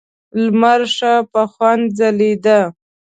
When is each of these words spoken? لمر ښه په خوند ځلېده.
لمر 0.43 0.81
ښه 0.95 1.13
په 1.31 1.41
خوند 1.51 1.83
ځلېده. 1.97 2.59